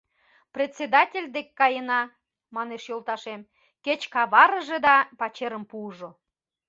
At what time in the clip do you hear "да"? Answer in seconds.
4.87-4.95